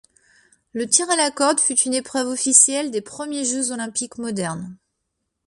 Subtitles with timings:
[0.73, 4.75] Le tir à la corde fut une épreuve officielle des premiers jeux olympiques modernes.